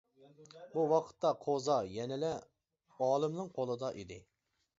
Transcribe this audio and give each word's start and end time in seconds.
بۇ 0.77 0.85
ۋاقىتتا 0.91 1.31
قوزا 1.43 1.75
يەنىلا 1.97 2.33
ئالىمنىڭ 3.09 3.53
قولىدا 3.61 3.93
ئىدى. 4.01 4.21